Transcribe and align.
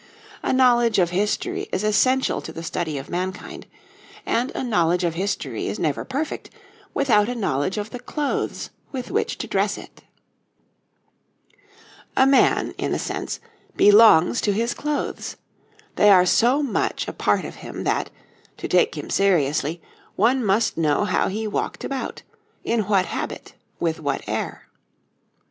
A 0.41 0.51
knowledge 0.51 0.97
of 0.97 1.11
history 1.11 1.69
is 1.71 1.83
essential 1.83 2.41
to 2.41 2.51
the 2.51 2.63
study 2.63 2.97
of 2.97 3.07
mankind, 3.07 3.67
and 4.25 4.51
a 4.55 4.63
knowledge 4.63 5.03
of 5.03 5.13
history 5.13 5.67
is 5.67 5.77
never 5.77 6.03
perfect 6.03 6.49
without 6.95 7.29
a 7.29 7.35
knowledge 7.35 7.77
of 7.77 7.91
the 7.91 7.99
clothes 7.99 8.71
with 8.91 9.11
which 9.11 9.37
to 9.37 9.45
dress 9.45 9.77
it. 9.77 10.01
A 12.17 12.25
man, 12.25 12.73
in 12.79 12.95
a 12.95 12.97
sense, 12.97 13.39
belongs 13.75 14.41
to 14.41 14.53
his 14.53 14.73
clothes; 14.73 15.37
they 15.97 16.09
are 16.09 16.25
so 16.25 16.63
much 16.63 17.07
a 17.07 17.13
part 17.13 17.45
of 17.45 17.57
him 17.57 17.83
that, 17.83 18.09
to 18.57 18.67
take 18.67 18.97
him 18.97 19.07
seriously, 19.11 19.83
one 20.15 20.43
must 20.43 20.77
know 20.79 21.05
how 21.05 21.27
he 21.27 21.45
walked 21.45 21.83
about, 21.83 22.23
in 22.63 22.85
what 22.87 23.05
habit, 23.05 23.53
with 23.79 23.99
what 23.99 24.23
air. 24.27 24.67